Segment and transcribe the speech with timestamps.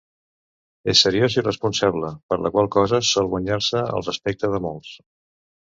[0.93, 5.01] És seriós i responsable, per la qual cosa sol guanyar-se el respecte de molts.